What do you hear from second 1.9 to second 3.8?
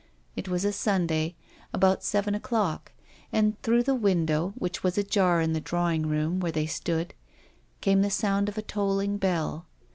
seven o'clock, and